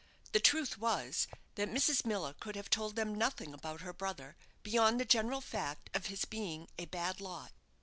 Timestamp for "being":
6.25-6.67